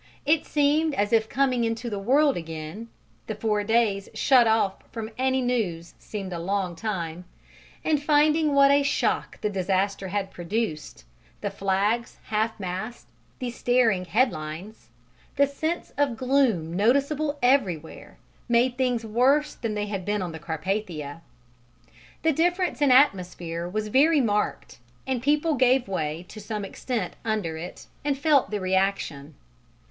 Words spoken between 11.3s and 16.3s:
the flags half mast, the staring head lines, the sense of